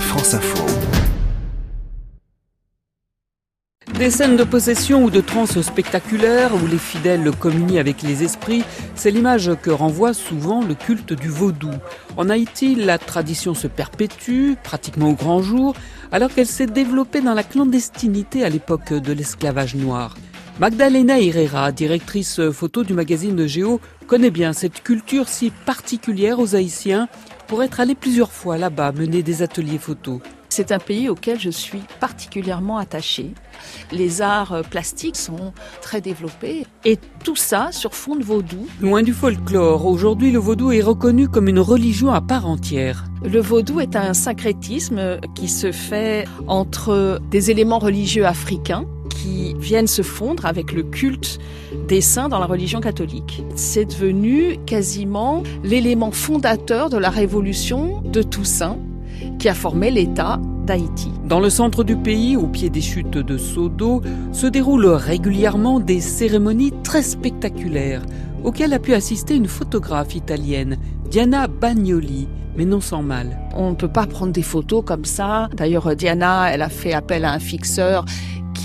France 0.00 0.34
Info. 0.34 0.64
Des 3.98 4.10
scènes 4.10 4.36
de 4.36 4.44
possession 4.44 5.04
ou 5.04 5.10
de 5.10 5.20
transe 5.20 5.60
spectaculaires 5.60 6.54
où 6.54 6.66
les 6.66 6.78
fidèles 6.78 7.30
communient 7.32 7.78
avec 7.78 8.02
les 8.02 8.22
esprits, 8.22 8.62
c'est 8.94 9.10
l'image 9.10 9.50
que 9.62 9.70
renvoie 9.70 10.14
souvent 10.14 10.62
le 10.62 10.74
culte 10.74 11.14
du 11.14 11.28
vaudou. 11.28 11.70
En 12.16 12.28
Haïti, 12.28 12.74
la 12.74 12.98
tradition 12.98 13.54
se 13.54 13.66
perpétue, 13.66 14.52
pratiquement 14.62 15.10
au 15.10 15.14
grand 15.14 15.42
jour, 15.42 15.74
alors 16.12 16.32
qu'elle 16.32 16.46
s'est 16.46 16.66
développée 16.66 17.20
dans 17.20 17.34
la 17.34 17.42
clandestinité 17.42 18.44
à 18.44 18.48
l'époque 18.48 18.92
de 18.92 19.12
l'esclavage 19.12 19.74
noir. 19.74 20.16
Magdalena 20.60 21.20
Herrera, 21.20 21.72
directrice 21.72 22.50
photo 22.50 22.82
du 22.82 22.94
magazine 22.94 23.46
Géo, 23.46 23.80
connaît 24.06 24.30
bien 24.30 24.52
cette 24.52 24.82
culture 24.82 25.28
si 25.28 25.50
particulière 25.50 26.38
aux 26.38 26.54
Haïtiens 26.54 27.08
pour 27.46 27.62
être 27.62 27.80
allée 27.80 27.94
plusieurs 27.94 28.32
fois 28.32 28.58
là-bas 28.58 28.92
mener 28.92 29.22
des 29.22 29.42
ateliers 29.42 29.78
photos. 29.78 30.20
C'est 30.48 30.72
un 30.72 30.78
pays 30.78 31.08
auquel 31.08 31.38
je 31.38 31.50
suis 31.50 31.82
particulièrement 32.00 32.78
attachée. 32.78 33.34
Les 33.92 34.22
arts 34.22 34.62
plastiques 34.70 35.16
sont 35.16 35.52
très 35.82 36.00
développés 36.00 36.66
et 36.84 36.98
tout 37.24 37.36
ça 37.36 37.72
sur 37.72 37.94
fond 37.94 38.16
de 38.16 38.24
vaudou. 38.24 38.66
Loin 38.80 39.02
du 39.02 39.12
folklore, 39.12 39.84
aujourd'hui 39.84 40.30
le 40.30 40.38
vaudou 40.38 40.72
est 40.72 40.80
reconnu 40.80 41.28
comme 41.28 41.48
une 41.48 41.58
religion 41.58 42.10
à 42.10 42.20
part 42.20 42.46
entière. 42.46 43.04
Le 43.22 43.40
vaudou 43.40 43.80
est 43.80 43.96
un 43.96 44.14
syncrétisme 44.14 45.18
qui 45.34 45.48
se 45.48 45.72
fait 45.72 46.26
entre 46.46 47.20
des 47.30 47.50
éléments 47.50 47.78
religieux 47.78 48.24
africains 48.24 48.86
qui 49.26 49.54
viennent 49.58 49.86
se 49.86 50.02
fondre 50.02 50.46
avec 50.46 50.72
le 50.72 50.82
culte 50.82 51.38
des 51.88 52.00
saints 52.00 52.28
dans 52.28 52.38
la 52.38 52.46
religion 52.46 52.80
catholique. 52.80 53.42
C'est 53.56 53.86
devenu 53.86 54.56
quasiment 54.66 55.42
l'élément 55.64 56.12
fondateur 56.12 56.90
de 56.90 56.96
la 56.96 57.10
révolution 57.10 58.02
de 58.02 58.22
Toussaint 58.22 58.78
qui 59.38 59.48
a 59.48 59.54
formé 59.54 59.90
l'État 59.90 60.40
d'Haïti. 60.66 61.10
Dans 61.24 61.40
le 61.40 61.50
centre 61.50 61.82
du 61.82 61.96
pays, 61.96 62.36
au 62.36 62.46
pied 62.46 62.70
des 62.70 62.80
chutes 62.80 63.10
de 63.10 63.38
seaux 63.38 63.68
d'eau, 63.68 64.02
se 64.32 64.46
déroulent 64.46 64.86
régulièrement 64.86 65.80
des 65.80 66.00
cérémonies 66.00 66.72
très 66.82 67.02
spectaculaires 67.02 68.02
auxquelles 68.44 68.74
a 68.74 68.78
pu 68.78 68.94
assister 68.94 69.34
une 69.34 69.48
photographe 69.48 70.14
italienne, 70.14 70.76
Diana 71.10 71.48
Bagnoli, 71.48 72.28
mais 72.56 72.64
non 72.64 72.80
sans 72.80 73.02
mal. 73.02 73.38
On 73.54 73.70
ne 73.70 73.74
peut 73.74 73.88
pas 73.88 74.06
prendre 74.06 74.32
des 74.32 74.42
photos 74.42 74.82
comme 74.84 75.04
ça. 75.04 75.48
D'ailleurs, 75.54 75.94
Diana, 75.96 76.50
elle 76.52 76.62
a 76.62 76.68
fait 76.68 76.92
appel 76.92 77.24
à 77.24 77.32
un 77.32 77.38
fixeur 77.38 78.04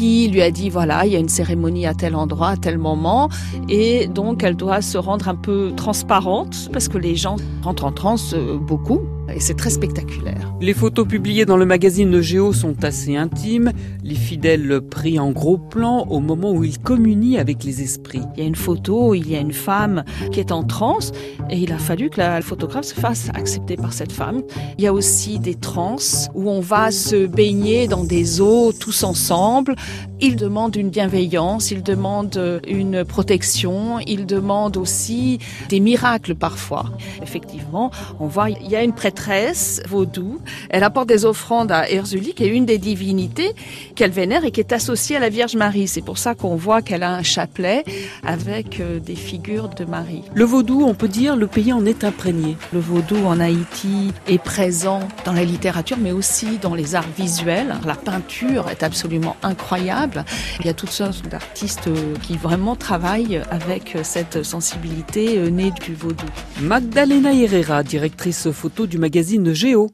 qui 0.00 0.28
lui 0.28 0.40
a 0.40 0.50
dit 0.50 0.70
voilà, 0.70 1.04
il 1.04 1.12
y 1.12 1.16
a 1.16 1.18
une 1.18 1.28
cérémonie 1.28 1.86
à 1.86 1.92
tel 1.92 2.14
endroit, 2.16 2.48
à 2.48 2.56
tel 2.56 2.78
moment, 2.78 3.28
et 3.68 4.06
donc 4.06 4.42
elle 4.42 4.56
doit 4.56 4.80
se 4.80 4.96
rendre 4.96 5.28
un 5.28 5.34
peu 5.34 5.74
transparente 5.76 6.70
parce 6.72 6.88
que 6.88 6.96
les 6.96 7.16
gens 7.16 7.36
rentrent 7.60 7.84
en 7.84 7.92
transe 7.92 8.32
euh, 8.32 8.56
beaucoup 8.56 9.00
et 9.34 9.40
c'est 9.40 9.54
très 9.54 9.70
spectaculaire. 9.70 10.54
Les 10.60 10.74
photos 10.74 11.06
publiées 11.06 11.46
dans 11.46 11.56
le 11.56 11.64
magazine 11.64 12.20
Géo 12.20 12.52
sont 12.52 12.84
assez 12.84 13.16
intimes, 13.16 13.72
les 14.04 14.14
fidèles 14.14 14.80
pris 14.80 15.18
en 15.18 15.30
gros 15.30 15.58
plan 15.58 16.06
au 16.10 16.20
moment 16.20 16.52
où 16.52 16.64
ils 16.64 16.78
communient 16.78 17.38
avec 17.38 17.64
les 17.64 17.82
esprits. 17.82 18.22
Il 18.36 18.42
y 18.42 18.44
a 18.44 18.48
une 18.48 18.56
photo, 18.56 19.14
il 19.14 19.30
y 19.30 19.36
a 19.36 19.40
une 19.40 19.52
femme 19.52 20.04
qui 20.32 20.40
est 20.40 20.52
en 20.52 20.62
transe 20.62 21.12
et 21.48 21.58
il 21.58 21.72
a 21.72 21.78
fallu 21.78 22.10
que 22.10 22.18
la 22.18 22.40
photographe 22.42 22.84
se 22.84 22.94
fasse 22.94 23.30
accepter 23.34 23.76
par 23.76 23.92
cette 23.92 24.12
femme. 24.12 24.42
Il 24.78 24.84
y 24.84 24.86
a 24.86 24.92
aussi 24.92 25.38
des 25.38 25.54
transes 25.54 26.28
où 26.34 26.50
on 26.50 26.60
va 26.60 26.90
se 26.90 27.26
baigner 27.26 27.88
dans 27.88 28.04
des 28.04 28.40
eaux 28.40 28.72
tous 28.72 29.02
ensemble. 29.04 29.74
Il 30.20 30.36
demande 30.36 30.76
une 30.76 30.90
bienveillance, 30.90 31.70
il 31.70 31.82
demande 31.82 32.60
une 32.68 33.04
protection, 33.04 33.98
il 34.00 34.26
demande 34.26 34.76
aussi 34.76 35.38
des 35.70 35.80
miracles 35.80 36.34
parfois. 36.34 36.90
Effectivement, 37.22 37.90
on 38.18 38.26
voit 38.26 38.50
il 38.50 38.68
y 38.68 38.76
a 38.76 38.82
une 38.82 38.92
prêtresse 39.20 39.82
vaudou. 39.86 40.40
Elle 40.70 40.82
apporte 40.82 41.08
des 41.08 41.24
offrandes 41.24 41.72
à 41.72 41.90
Erzuli, 41.90 42.32
qui 42.32 42.44
est 42.44 42.48
une 42.48 42.64
des 42.64 42.78
divinités 42.78 43.54
qu'elle 43.94 44.10
vénère 44.10 44.44
et 44.44 44.50
qui 44.50 44.60
est 44.60 44.72
associée 44.72 45.16
à 45.16 45.20
la 45.20 45.28
Vierge 45.28 45.56
Marie. 45.56 45.88
C'est 45.88 46.00
pour 46.00 46.16
ça 46.16 46.34
qu'on 46.34 46.56
voit 46.56 46.80
qu'elle 46.80 47.02
a 47.02 47.12
un 47.12 47.22
chapelet 47.22 47.84
avec 48.24 48.80
euh, 48.80 48.98
des 48.98 49.14
figures 49.14 49.68
de 49.68 49.84
Marie. 49.84 50.22
Le 50.34 50.44
vaudou, 50.44 50.84
on 50.86 50.94
peut 50.94 51.08
dire, 51.08 51.36
le 51.36 51.46
pays 51.46 51.72
en 51.72 51.84
est 51.84 52.02
imprégné. 52.04 52.56
Le 52.72 52.80
vaudou 52.80 53.16
en 53.26 53.40
Haïti 53.40 54.12
est 54.26 54.42
présent 54.42 55.00
dans 55.26 55.32
la 55.32 55.44
littérature, 55.44 55.98
mais 56.00 56.12
aussi 56.12 56.58
dans 56.58 56.74
les 56.74 56.94
arts 56.94 57.04
visuels. 57.16 57.74
La 57.86 57.96
peinture 57.96 58.70
est 58.70 58.82
absolument 58.82 59.36
incroyable. 59.42 60.24
Il 60.60 60.66
y 60.66 60.70
a 60.70 60.74
toutes 60.74 60.90
sortes 60.90 61.28
d'artistes 61.28 61.88
euh, 61.88 62.14
qui 62.22 62.38
vraiment 62.38 62.74
travaillent 62.74 63.42
avec 63.50 63.98
cette 64.02 64.42
sensibilité 64.44 65.38
euh, 65.38 65.50
née 65.50 65.72
du 65.84 65.94
vaudou. 65.94 66.26
Magdalena 66.62 67.34
Herrera, 67.34 67.82
directrice 67.82 68.50
photo 68.50 68.86
du 68.86 68.98
magazine 69.10 69.52
Géo. 69.52 69.90